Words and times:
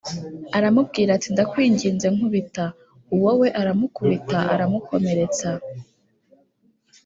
aramubwira 0.57 1.09
ati 1.13 1.27
“Ndakwinginze 1.33 2.07
nkubita” 2.15 2.65
Uwo 3.15 3.31
we 3.39 3.47
aramukubita 3.61 4.39
aramukomeretsa 4.53 5.49